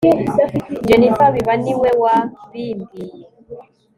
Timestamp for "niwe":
1.63-1.89